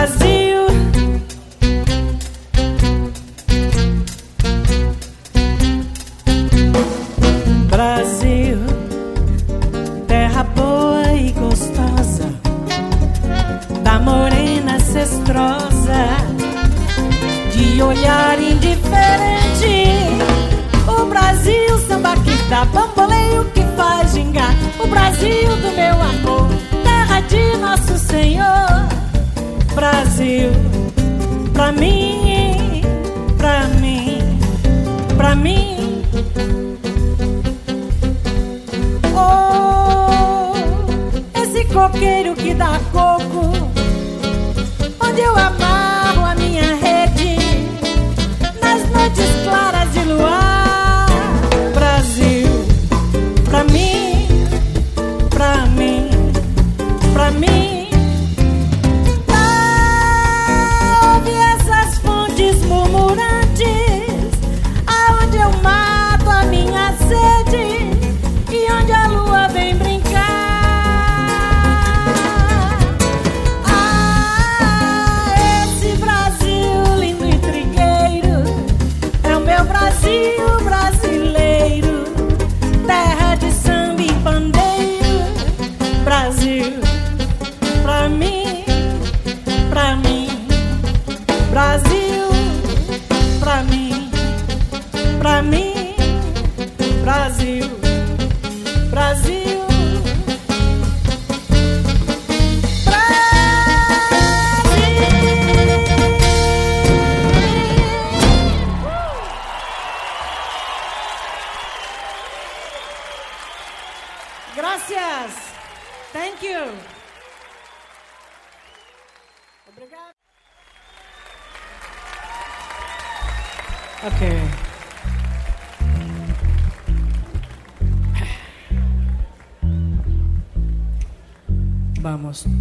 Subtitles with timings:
[0.00, 0.39] Brasil.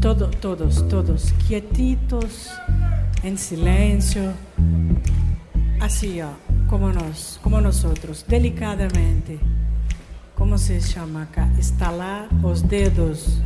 [0.02, 2.50] Todos, todos, todos, quietitos,
[3.24, 4.34] en silencio,
[5.80, 6.34] así ah,
[6.68, 9.40] como, nos, como nosotros, delicadamente.
[10.36, 11.50] ¿Cómo se llama acá?
[11.58, 13.42] Estalar los dedos.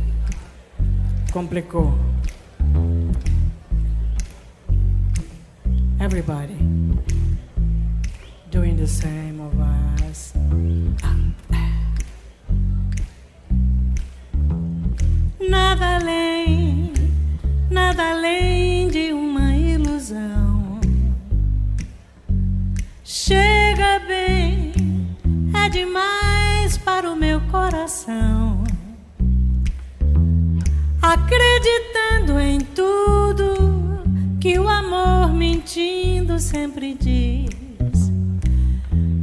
[1.32, 1.94] Complicó.
[6.00, 6.56] Everybody
[8.50, 9.52] doing the same of
[10.08, 10.32] us.
[11.02, 11.63] Ah,
[15.48, 16.92] nada além,
[17.70, 20.80] nada além de uma ilusão.
[23.02, 24.72] Chega bem,
[25.54, 28.64] é demais para o meu coração.
[31.02, 34.02] Acreditando em tudo
[34.40, 38.10] que o amor mentindo sempre diz.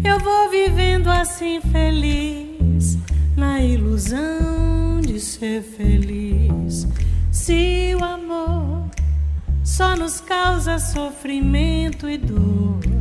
[0.04, 2.98] Eu vou vivendo assim feliz
[3.36, 6.88] na ilusão de ser feliz.
[7.31, 8.90] Se o amor
[9.63, 13.00] só nos causa sofrimento e dor.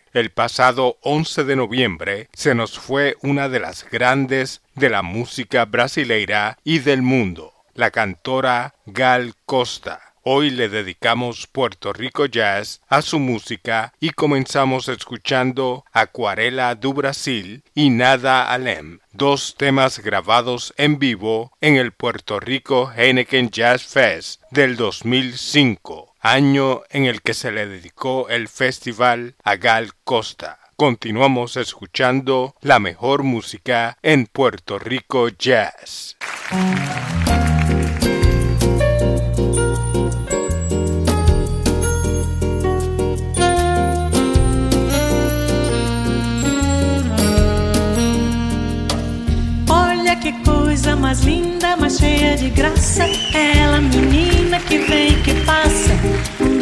[0.13, 5.63] El pasado 11 de noviembre se nos fue una de las grandes de la música
[5.63, 10.01] brasileira y del mundo, la cantora Gal Costa.
[10.23, 17.63] Hoy le dedicamos Puerto Rico Jazz a su música y comenzamos escuchando Acuarela do Brasil
[17.73, 24.41] y Nada Alem, dos temas grabados en vivo en el Puerto Rico Heineken Jazz Fest
[24.51, 30.59] del 2005, año en el que se le dedicó el festival a Gal Costa.
[30.75, 36.17] Continuamos escuchando la mejor música en Puerto Rico Jazz.
[50.21, 53.05] que coisa mais linda, mais cheia de graça.
[53.33, 55.10] Ela, menina que vem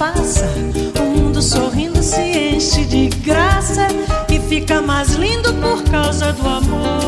[0.00, 0.48] Passa,
[0.98, 3.86] o mundo sorrindo se enche de graça
[4.30, 6.99] e fica mais lindo por causa do amor.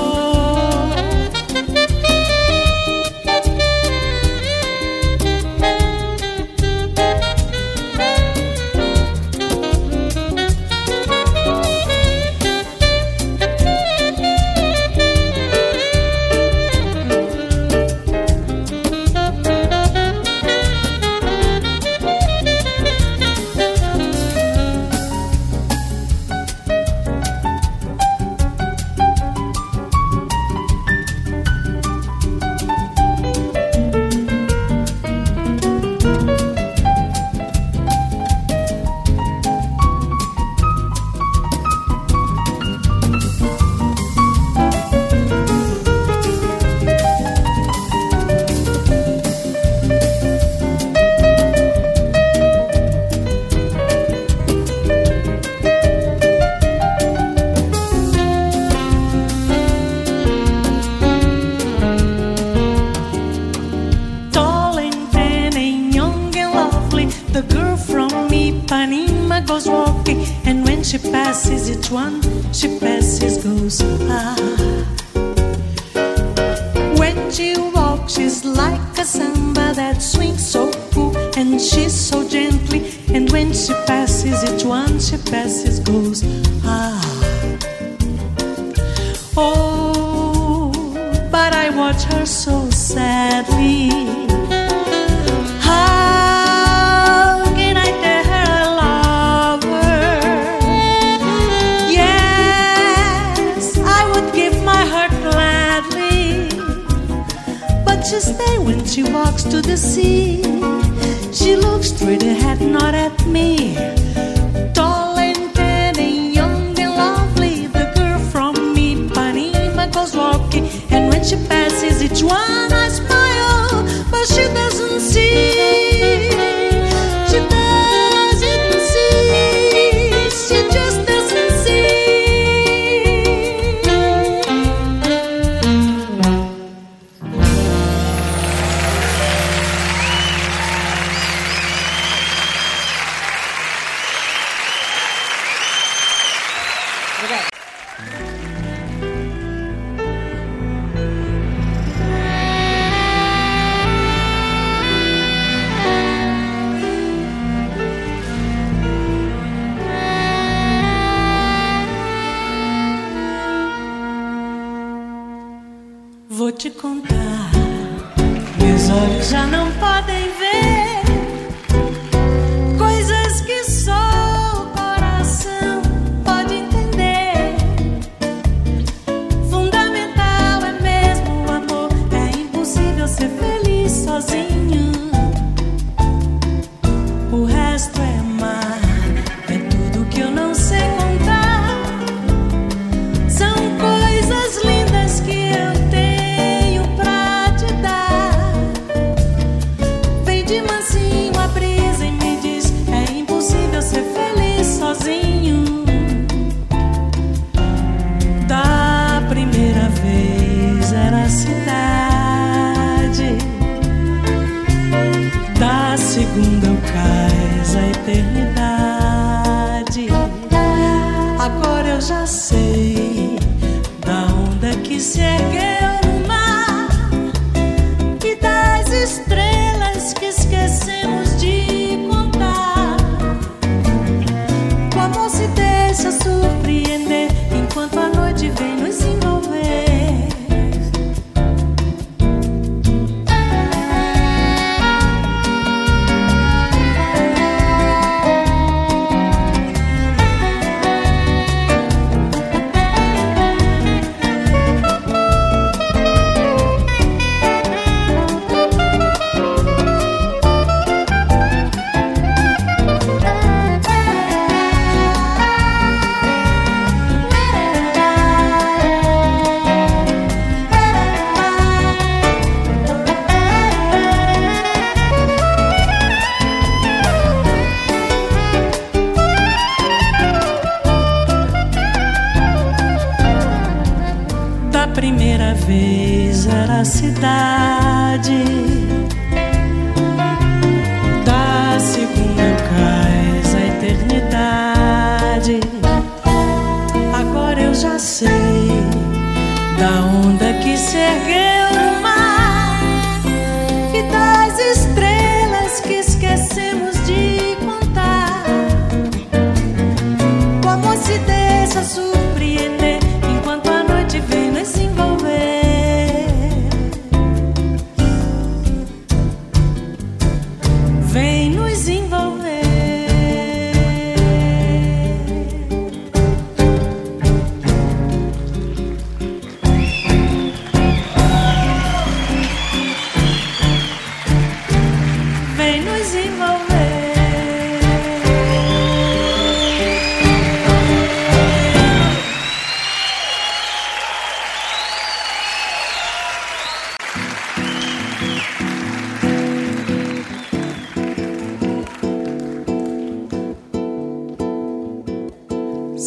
[71.92, 72.41] one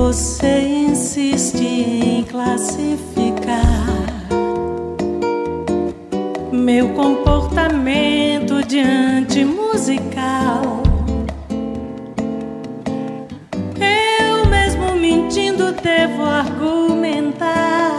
[0.00, 3.60] Você insiste em classificar
[6.50, 10.82] meu comportamento diante musical,
[13.78, 17.94] eu mesmo mentindo devo argumentar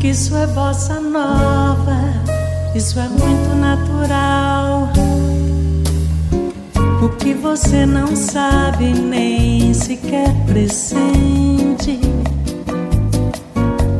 [0.00, 1.98] que isso é bossa nova,
[2.74, 4.99] isso é muito natural.
[7.20, 12.00] Que você não sabe nem sequer pressente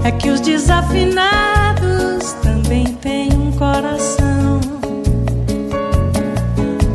[0.03, 4.61] é que os desafinados também têm um coração.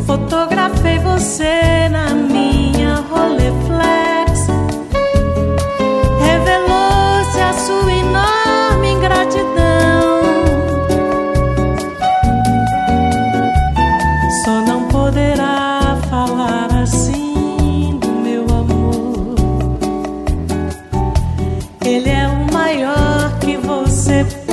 [0.05, 2.34] Fotografei você na minha
[22.67, 24.44] esqueceu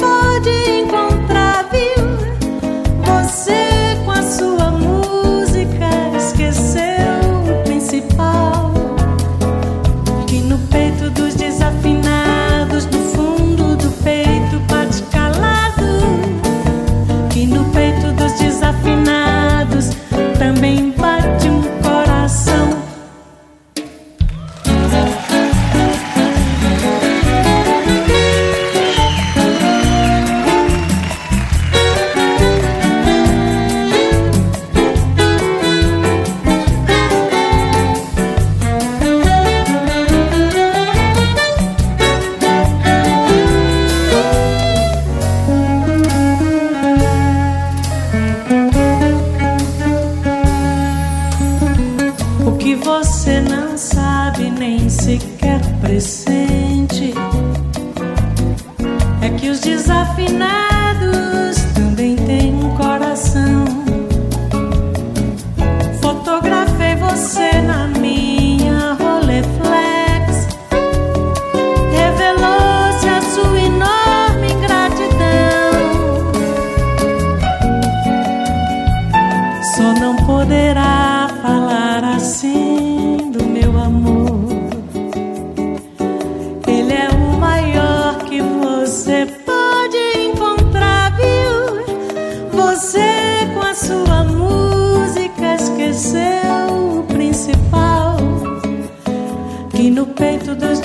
[100.02, 100.80] No peito dos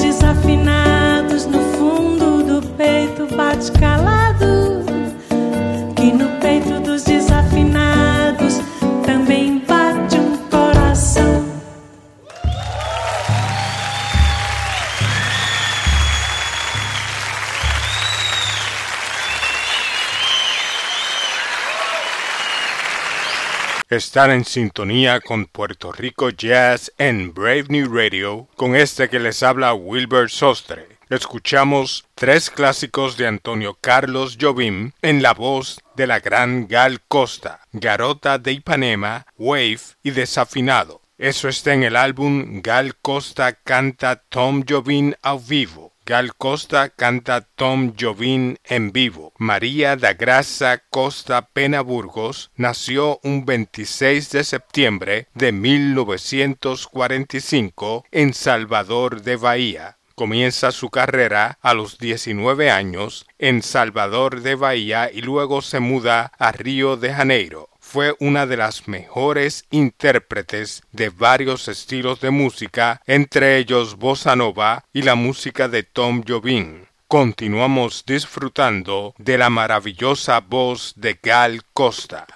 [24.08, 29.44] Están en sintonía con Puerto Rico Jazz en Brave New Radio con este que les
[29.44, 30.88] habla Wilbur Sostre.
[31.10, 37.60] Escuchamos tres clásicos de Antonio Carlos Jobim en la voz de la gran Gal Costa,
[37.74, 41.02] Garota de Ipanema, Wave y Desafinado.
[41.18, 45.97] Eso está en el álbum Gal Costa canta Tom Jobim a vivo.
[46.08, 49.34] Gal Costa canta Tom Jobim en vivo.
[49.38, 59.22] María da Graça Costa Pena Burgos nació un 26 de septiembre de 1945 en Salvador
[59.22, 59.98] de Bahía.
[60.16, 66.32] Comienza su carrera a los 19 años en Salvador de Bahía y luego se muda
[66.40, 67.68] a Río de Janeiro
[67.98, 74.84] fue una de las mejores intérpretes de varios estilos de música, entre ellos bossa nova
[74.94, 76.86] y la música de Tom Jobim.
[77.08, 82.28] Continuamos disfrutando de la maravillosa voz de Gal Costa.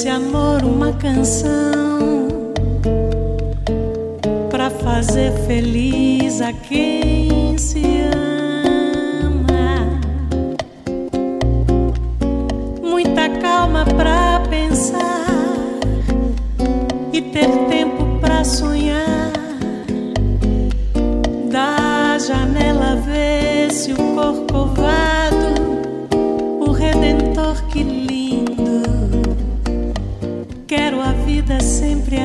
[0.00, 2.28] Esse amor, uma canção
[4.50, 8.29] para fazer feliz a quem se ama.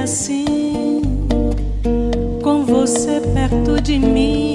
[0.06, 1.02] Assim,
[2.44, 4.55] com você perto de mim,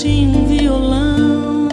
[0.00, 1.68] cantinho, um violão.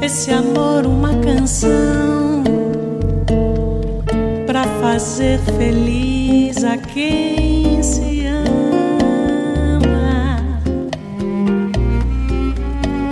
[0.00, 2.42] Esse amor, uma canção
[4.46, 8.56] pra fazer feliz a quem se ama.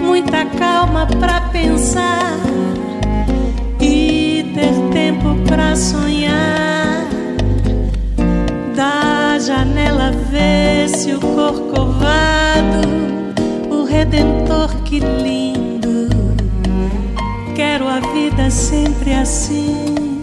[0.03, 2.35] Muita calma pra pensar
[3.81, 7.07] e ter tempo pra sonhar
[8.75, 13.18] da janela vê-se o corcovado,
[13.89, 16.09] redentor, que lindo.
[17.55, 20.21] Quero a vida sempre assim,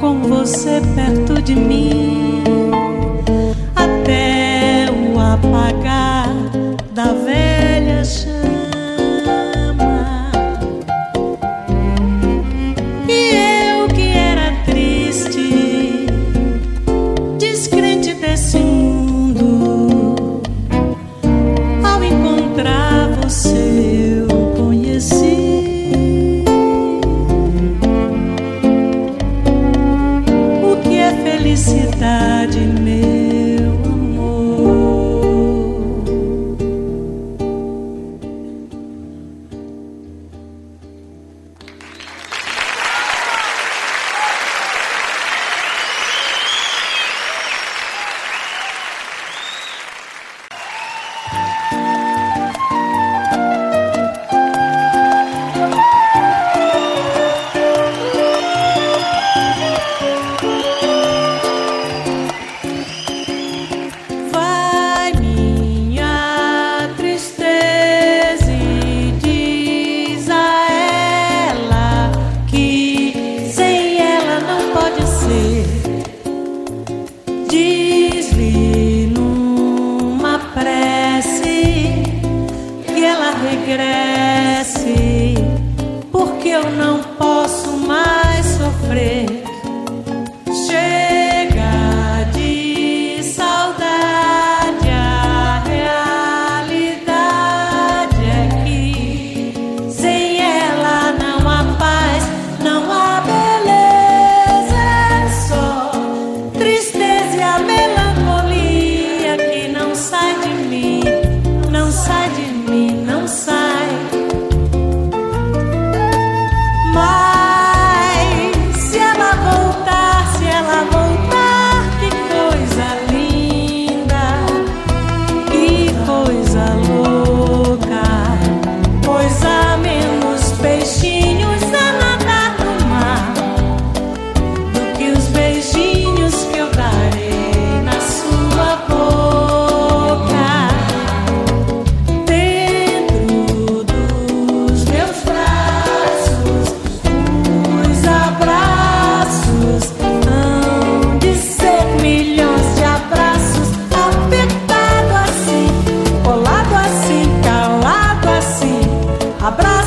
[0.00, 2.35] com você perto de mim,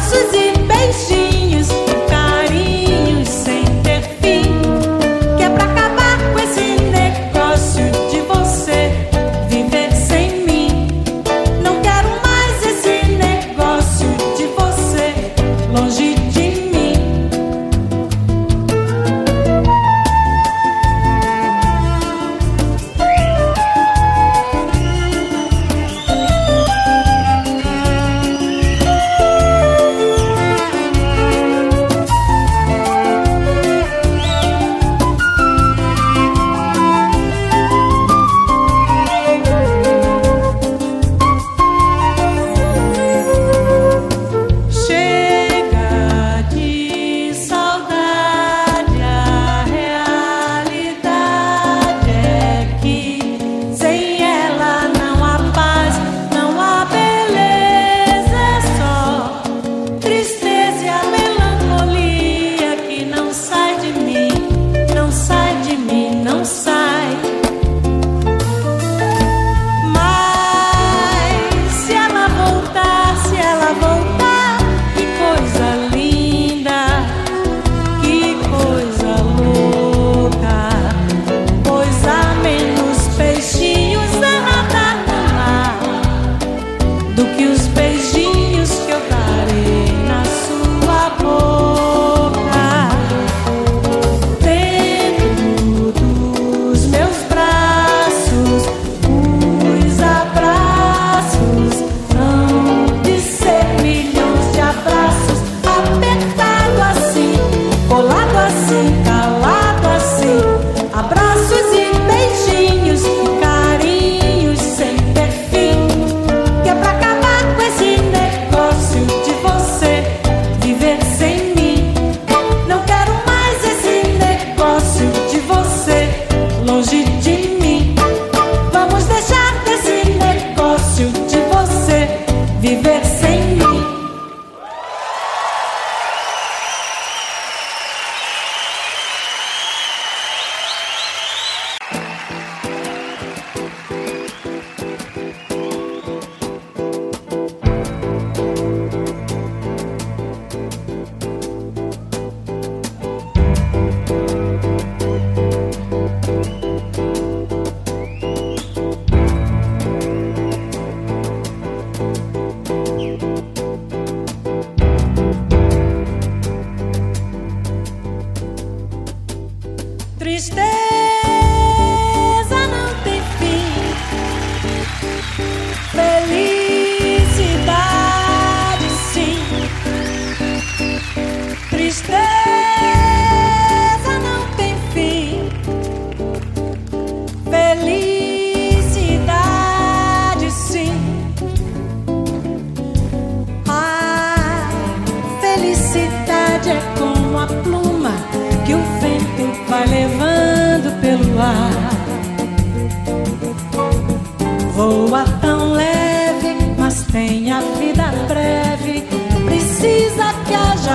[0.10, 0.59] 自己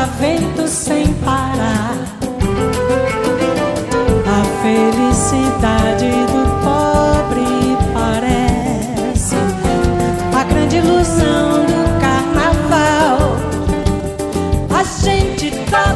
[0.07, 1.95] vento sem parar.
[4.27, 9.37] A felicidade do pobre parece
[10.39, 13.37] a grande ilusão do carnaval.
[14.71, 15.93] A gente tá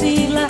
[0.00, 0.49] decirla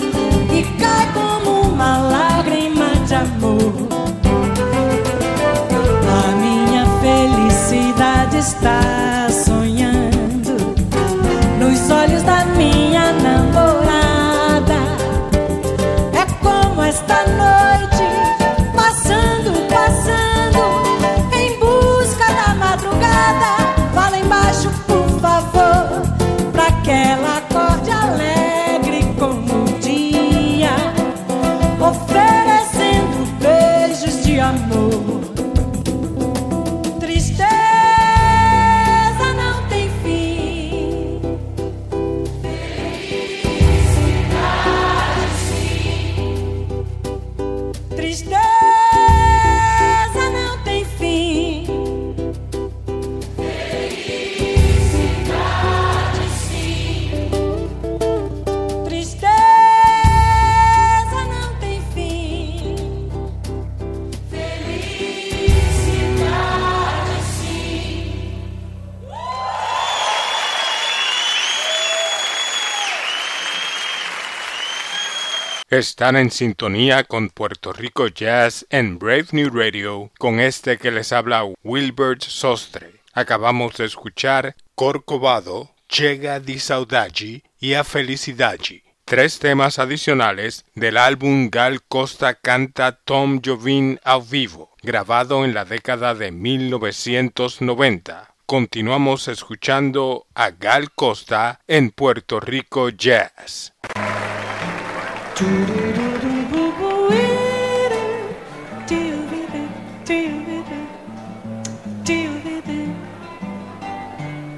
[75.81, 81.11] Están en sintonía con Puerto Rico Jazz en Brave New Radio con este que les
[81.11, 83.01] habla Wilbert Sostre.
[83.14, 91.49] Acabamos de escuchar Corcovado, Chega di Saudade y A Felicidade, tres temas adicionales del álbum
[91.49, 98.35] Gal Costa canta Tom Jovin al vivo, grabado en la década de 1990.
[98.45, 103.73] Continuamos escuchando a Gal Costa en Puerto Rico Jazz.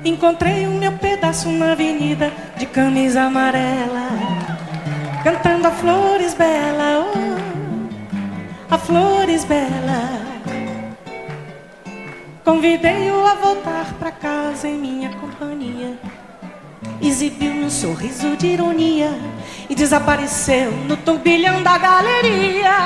[0.05, 4.09] Encontrei o meu pedaço na avenida de camisa amarela,
[5.23, 10.21] cantando a flores bela, oh, a flores bela.
[12.45, 15.97] Convidei-o a voltar pra casa em minha companhia
[17.01, 19.11] exibiu um sorriso de ironia
[19.73, 22.77] e desapareceu no turbilhão da galeria.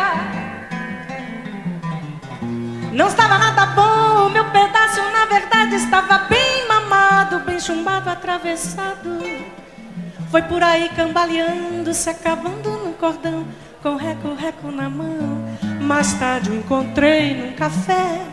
[2.93, 9.19] Não estava nada bom, o meu pedaço na verdade estava bem mamado, bem chumbado, atravessado.
[10.31, 13.45] Foi por aí cambaleando, se acabando no cordão,
[13.83, 15.45] com reco-reco na mão.
[15.81, 18.25] Mais tarde o encontrei num café,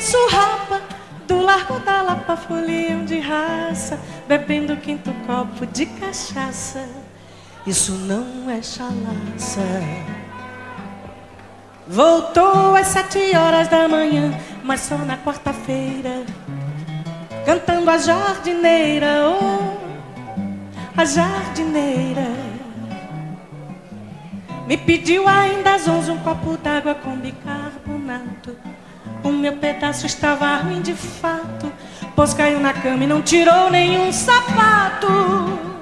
[0.00, 0.80] surrapa
[1.28, 7.03] do largo da Lapa, folião de raça, bebendo quinto copo de cachaça.
[7.66, 9.62] Isso não é chalaça.
[11.88, 16.24] Voltou às sete horas da manhã, mas só na quarta-feira,
[17.46, 19.76] cantando a jardineira, oh,
[20.94, 22.26] a jardineira.
[24.66, 28.56] Me pediu ainda às onze um copo d'água com bicarbonato.
[29.22, 31.72] O meu pedaço estava ruim de fato,
[32.14, 35.73] pois caiu na cama e não tirou nenhum sapato.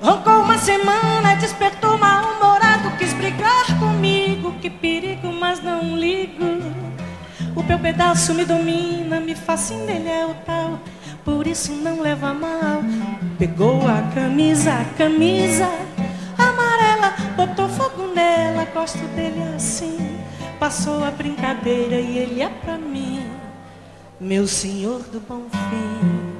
[0.00, 4.52] Roncou uma semana, despertou mal-humorado, quis brigar comigo.
[4.60, 6.44] Que perigo, mas não ligo.
[7.56, 10.78] O meu pedaço me domina, me fascina, ele é o tal,
[11.24, 12.82] por isso não leva mal.
[13.36, 15.68] Pegou a camisa, a camisa
[16.38, 20.18] amarela, botou fogo nela, gosto dele assim.
[20.60, 23.24] Passou a brincadeira e ele é pra mim,
[24.20, 26.37] meu senhor do bom fim.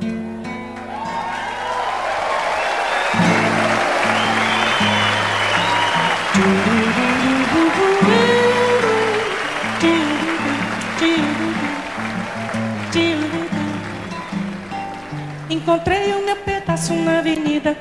[15.68, 17.76] Encontrei o meu pedaço na avenida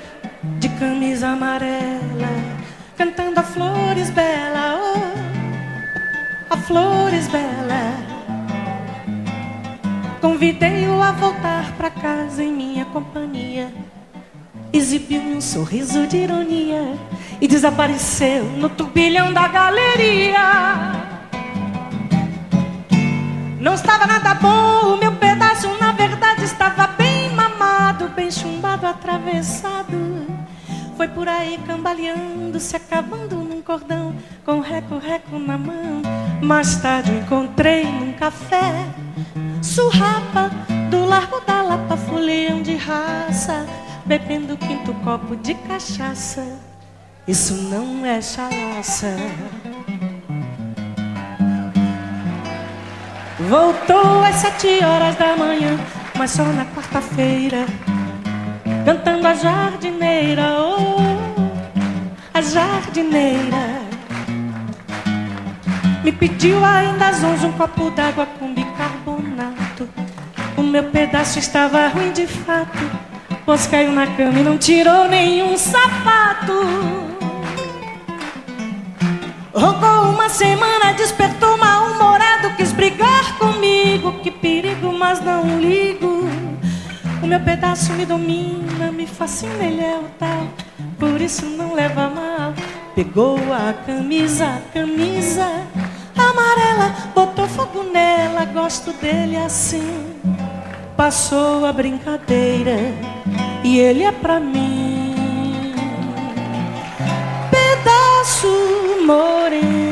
[0.59, 2.27] de camisa amarela,
[2.97, 4.77] cantando a flores bela.
[4.77, 7.93] Oh a flores bela.
[10.19, 13.73] Convidei-o a voltar para casa em minha companhia.
[14.73, 16.93] Exibiu um sorriso de ironia
[17.39, 20.91] e desapareceu no turbilhão da galeria.
[23.61, 25.13] Não estava nada bom, o meu
[28.17, 30.25] bem chumbado, atravessado.
[30.97, 36.01] Foi por aí cambaleando, se acabando num cordão com reco-reco na mão.
[36.41, 38.87] Mais tarde encontrei num café
[39.61, 40.49] surrapa
[40.89, 43.67] do Largo da Lapa, folião de raça,
[44.03, 46.43] bebendo quinto copo de cachaça.
[47.27, 49.15] Isso não é chalaça.
[53.47, 55.77] Voltou às sete horas da manhã,
[56.17, 57.67] mas só na quarta-feira,
[58.87, 60.97] cantando a jardineira, oh,
[62.33, 63.81] a jardineira.
[66.05, 69.89] Me pediu ainda às onze um copo d'água com bicarbonato.
[70.55, 72.77] O meu pedaço estava ruim de fato,
[73.45, 76.53] pois caiu na cama e não tirou nenhum sapato.
[79.53, 84.13] Roncou uma semana, despertou mal-humorado, quis brigar comigo.
[84.23, 86.16] Que perigo, mas não ligo.
[87.21, 90.47] O meu pedaço me domina, me fascina, ele é o tal,
[90.99, 92.53] por isso não leva mal.
[92.95, 95.45] Pegou a camisa, a camisa
[96.15, 100.15] amarela, botou fogo nela, gosto dele assim.
[100.95, 102.77] Passou a brincadeira
[103.63, 105.73] e ele é pra mim.
[107.51, 108.47] Pedaço
[109.05, 109.86] moreno.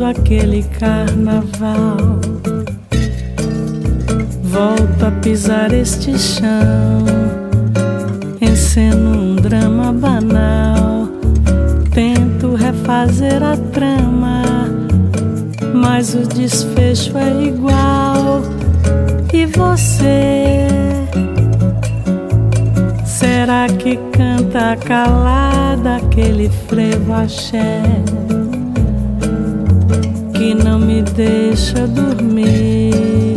[0.00, 1.96] Preso àquele carnaval.
[4.42, 7.04] Volto a pisar este chão,
[8.40, 11.08] enceno um drama banal.
[11.92, 14.42] Tento refazer a trama,
[15.74, 18.42] mas o desfecho é igual.
[19.32, 20.66] E você?
[23.04, 27.82] Será que canta calada aquele frevo axé
[31.20, 33.36] deixa dormir?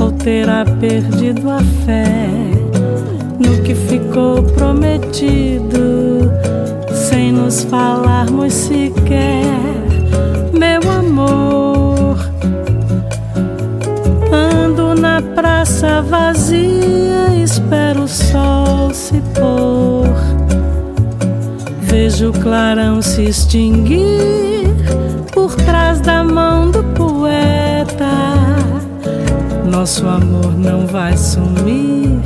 [0.00, 2.30] Ou terá perdido a fé
[3.38, 6.32] no que ficou prometido,
[6.90, 9.44] sem nos falarmos sequer,
[10.54, 12.16] meu amor?
[14.32, 20.08] Ando na praça vazia, espero o sol se pôr.
[21.82, 24.64] Vejo o clarão se extinguir
[25.34, 26.53] por trás da mão
[29.70, 32.20] Nosso amor não vai sumir.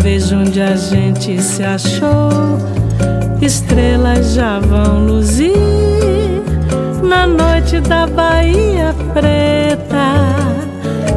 [0.00, 2.58] Vejo onde a gente se achou.
[3.40, 5.52] Estrelas já vão luzir
[7.02, 10.14] na noite da Bahia Preta.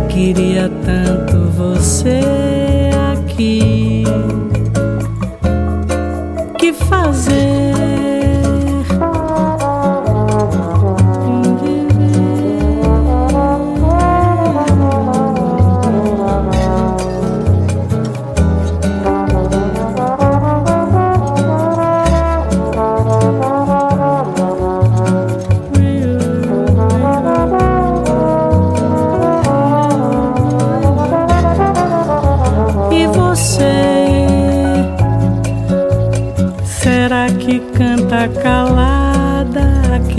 [0.10, 2.41] Queria tanto você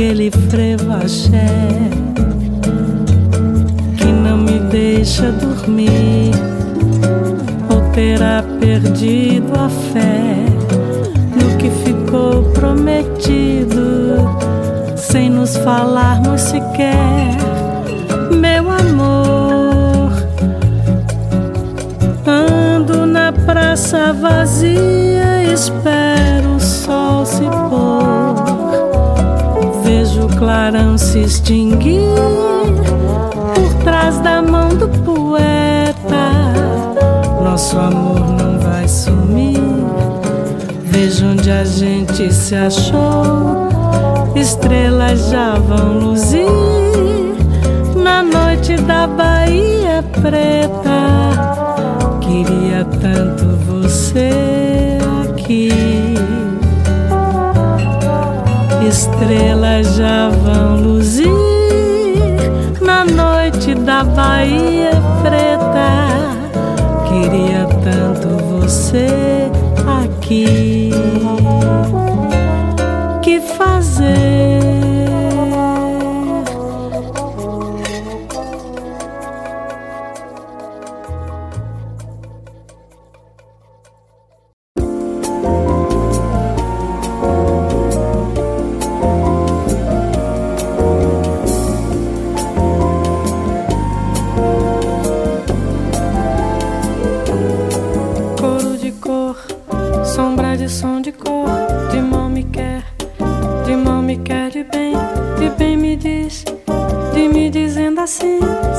[0.03, 1.47] aquele frevo axé
[3.97, 6.33] que não me deixa dormir?
[7.73, 10.45] Ou terá perdido a fé
[11.37, 14.29] no que ficou prometido,
[14.97, 17.37] sem nos falarmos sequer,
[18.33, 20.11] meu amor?
[22.27, 28.12] Ando na praça vazia, espero o sol se pôr.
[30.43, 32.03] Clarão se extinguir
[33.55, 36.32] por trás da mão do poeta.
[37.45, 39.61] Nosso amor não vai sumir.
[40.82, 43.68] Vejo onde a gente se achou.
[44.34, 46.49] Estrelas já vão luzir
[47.95, 52.18] na noite da Bahia Preta.
[52.20, 55.91] Queria tanto você aqui.
[58.93, 61.26] Estrelas já vão luzir
[62.82, 64.90] na noite da Bahia
[65.22, 66.53] Preta.
[67.09, 69.51] queria tanto você
[70.05, 70.72] aqui.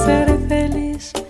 [0.03, 1.22] serei feliz.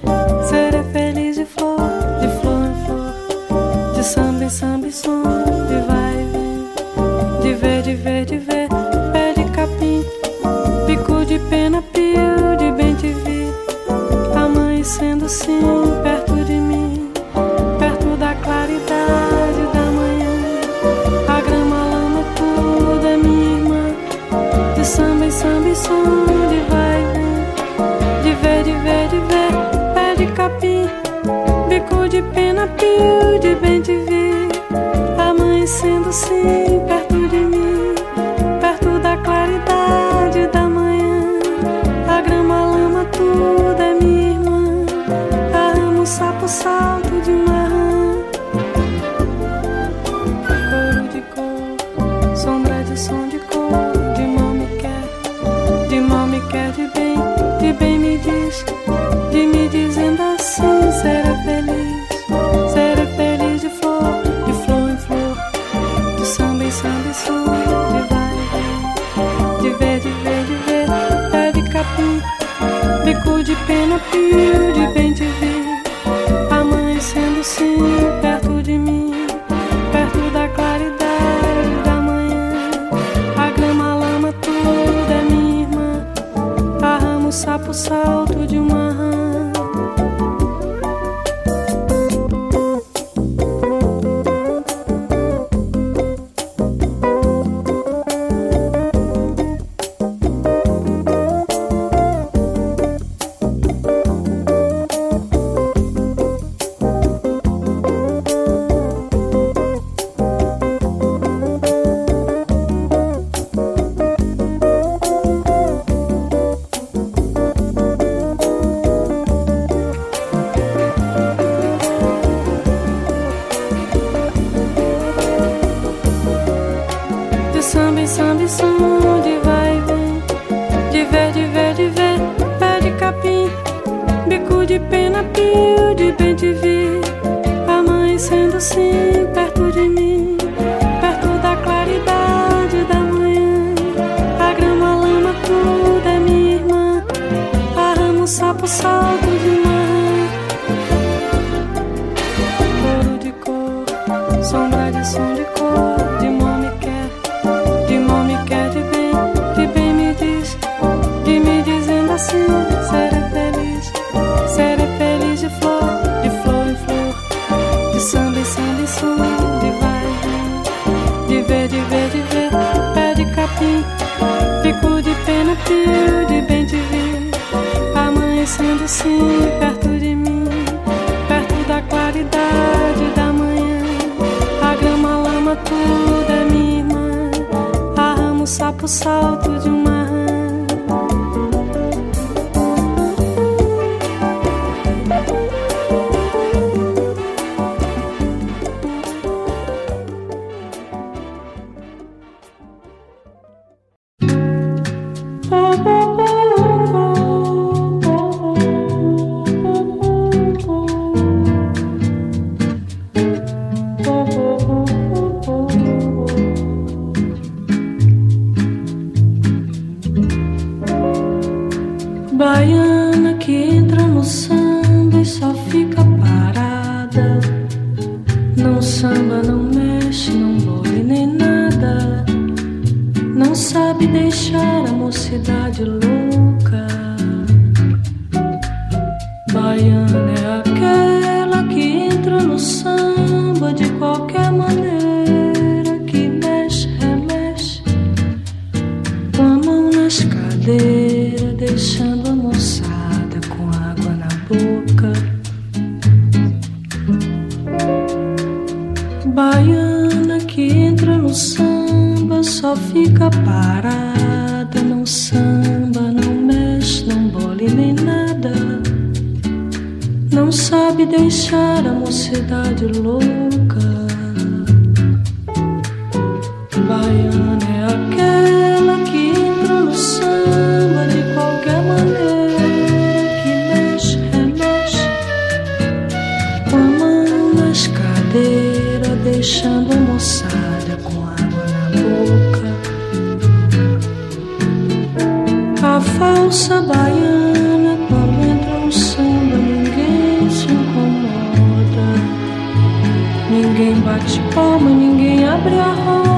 [304.54, 306.34] Palma, ninguém abre a roda.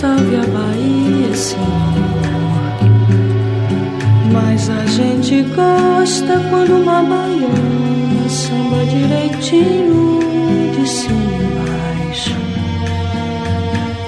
[0.00, 1.66] salve a Bahia, Senhor.
[4.32, 10.20] Mas a gente gosta quando uma baiana samba direitinho
[10.74, 12.36] de cima embaixo.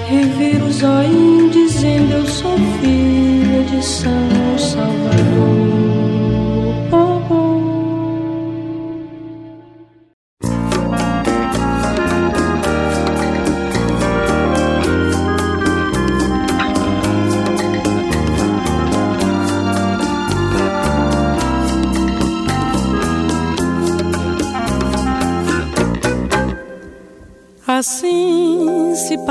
[0.08, 4.17] Revira os olhinhos dizendo eu sou filha de São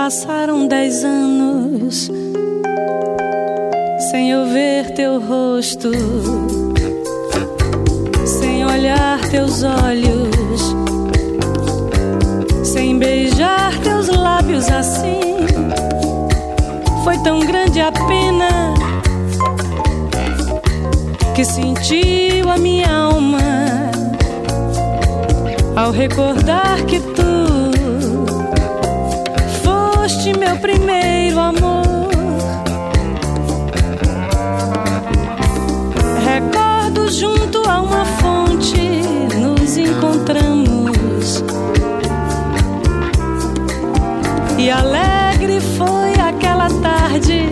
[0.07, 2.09] passaram dez anos
[4.09, 5.91] sem eu ver teu rosto,
[8.25, 10.73] sem olhar teus olhos,
[12.63, 15.45] sem beijar teus lábios assim.
[17.03, 18.73] Foi tão grande a pena
[21.35, 23.39] que sentiu a minha alma
[25.75, 26.66] ao recordar
[44.57, 47.47] E alegre foi aquela tarde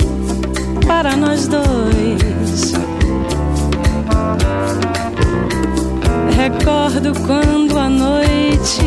[0.88, 2.74] para nós dois.
[6.36, 8.82] Recordo quando a noite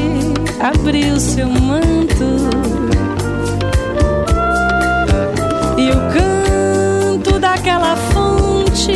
[0.61, 2.49] abriu seu manto
[5.77, 8.93] e o canto daquela fonte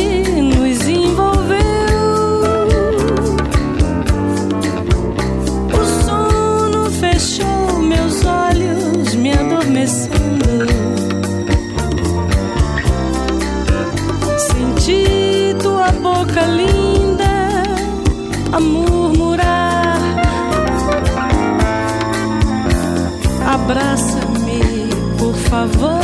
[25.67, 26.02] favor,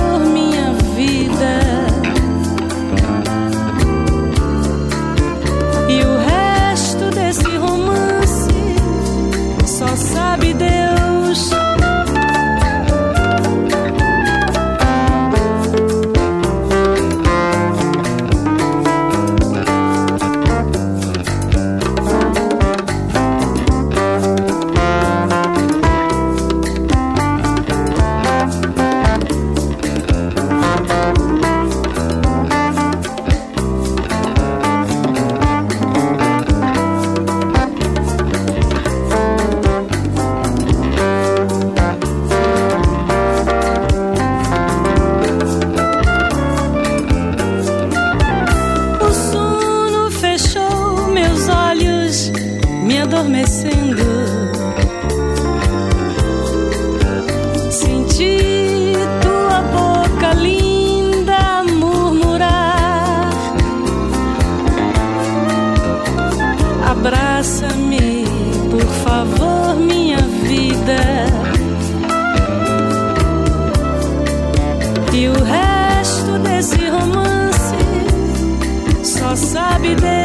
[53.09, 54.05] adormecendo.
[57.71, 63.33] Senti tua boca linda murmurar.
[66.87, 68.25] Abraça-me,
[68.69, 70.99] por favor, minha vida.
[75.11, 77.75] E o resto desse romance
[79.03, 80.18] só sabe Deus.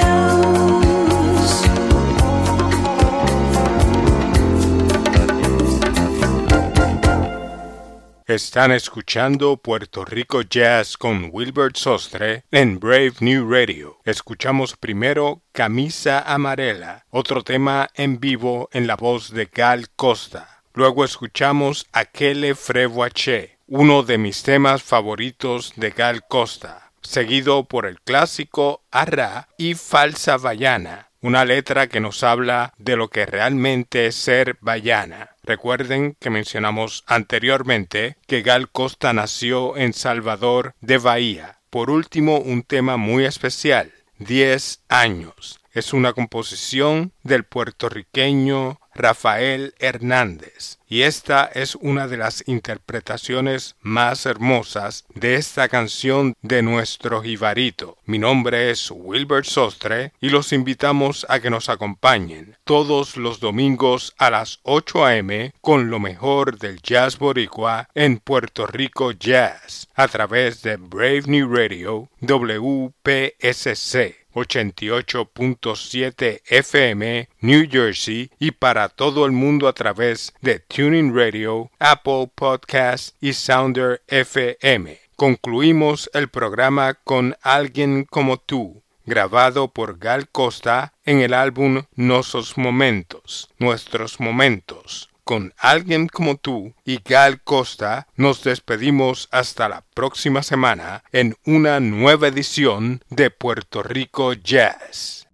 [8.35, 14.01] Están escuchando Puerto Rico Jazz con Wilbert Sostre en Brave New Radio.
[14.05, 20.65] Escuchamos primero Camisa Amarela, otro tema en vivo en la voz de Gal Costa.
[20.73, 28.01] Luego escuchamos Aquele Frevoache, uno de mis temas favoritos de Gal Costa, seguido por el
[28.01, 34.15] clásico Arra y Falsa Vallana, una letra que nos habla de lo que realmente es
[34.15, 35.31] ser bayana.
[35.43, 41.61] Recuerden que mencionamos anteriormente que Gal Costa nació en Salvador de Bahía.
[41.71, 45.61] Por último, un tema muy especial, 10 años.
[45.73, 54.27] Es una composición del puertorriqueño Rafael Hernández y esta es una de las interpretaciones más
[54.27, 57.99] hermosas de esta canción de nuestro jibarito.
[58.07, 64.15] Mi nombre es Wilbert Sostre y los invitamos a que nos acompañen todos los domingos
[64.19, 65.53] a las 8 a.m.
[65.61, 71.53] con lo mejor del jazz boricua en Puerto Rico Jazz a través de Brave New
[71.53, 81.15] Radio WPSC 88.7 FM New Jersey y para todo el mundo a través de Tuning
[81.15, 84.99] Radio, Apple Podcast y Sounder FM.
[85.17, 92.59] Concluimos el programa con Alguien como tú, grabado por Gal Costa en el álbum Nosos
[92.59, 100.43] Momentos, Nuestros Momentos con alguien como tú y Gal Costa, nos despedimos hasta la próxima
[100.43, 105.27] semana en una nueva edición de Puerto Rico Jazz.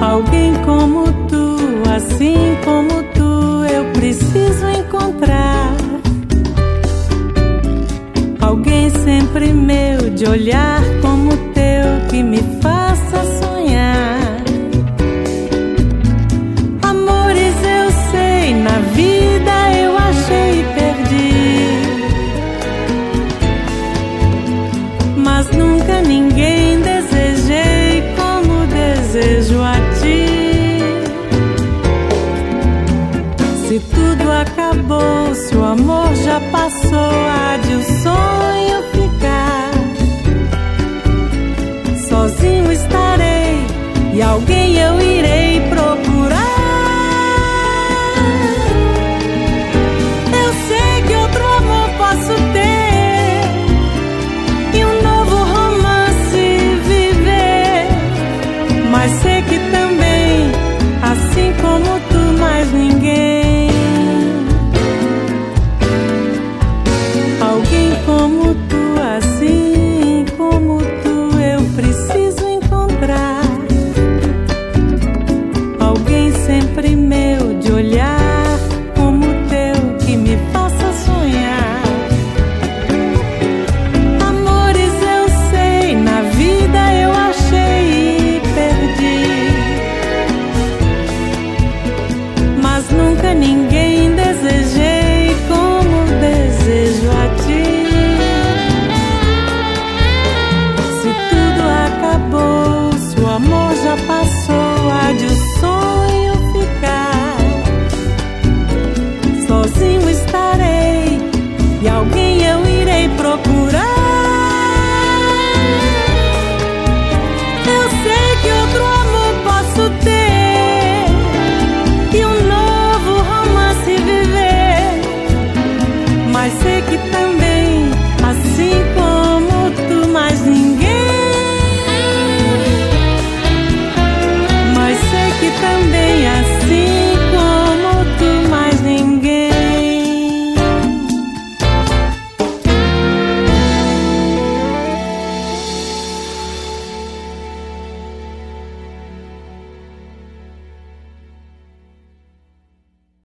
[0.00, 2.93] Alguien como tú, así como
[10.14, 14.44] de olhar como o teu que me faça sonhar.
[16.82, 21.34] Amores eu sei, na vida eu achei e perdi.
[25.16, 30.26] Mas nunca ninguém desejei como desejo a ti.
[33.66, 39.63] Se tudo acabou, se o amor já passou, há de o sonho ficar.
[44.14, 45.13] E alguém eu irei